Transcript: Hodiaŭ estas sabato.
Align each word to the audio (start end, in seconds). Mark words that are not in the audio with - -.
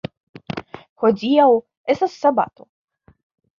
Hodiaŭ 1.03 1.45
estas 1.97 2.19
sabato. 2.25 2.69